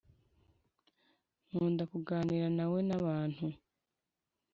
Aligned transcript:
nkunda 1.49 1.83
kuganira 1.91 2.47
nawe 2.57 2.79
nabantu 2.87 3.45